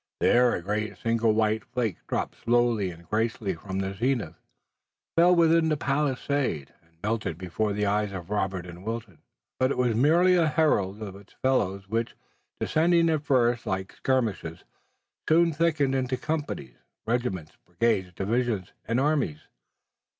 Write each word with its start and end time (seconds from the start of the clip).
Then 0.19 0.35
a 0.67 0.95
single 0.95 1.31
great 1.31 1.35
white 1.37 1.63
flake 1.67 1.97
dropped 2.07 2.39
slowly 2.43 2.89
and 2.89 3.07
gracefully 3.07 3.53
from 3.53 3.77
the 3.77 3.93
zenith, 3.93 4.33
fell 5.15 5.35
within 5.35 5.69
the 5.69 5.77
palisade, 5.77 6.73
and 6.81 6.97
melted 7.03 7.37
before 7.37 7.71
the 7.71 7.85
eyes 7.85 8.11
of 8.11 8.31
Robert 8.31 8.65
and 8.65 8.83
Wilton. 8.83 9.19
But 9.59 9.69
it 9.69 9.77
was 9.77 9.93
merely 9.93 10.33
a 10.33 10.47
herald 10.47 11.03
of 11.03 11.15
its 11.15 11.33
fellows 11.43 11.87
which, 11.87 12.15
descending 12.59 13.11
at 13.11 13.21
first 13.21 13.67
like 13.67 13.93
skirmishers, 13.93 14.63
soon 15.29 15.53
thickened 15.53 15.93
into 15.93 16.17
companies, 16.17 16.77
regiments, 17.05 17.51
brigades, 17.63 18.11
divisions 18.13 18.71
and 18.87 18.99
armies. 18.99 19.41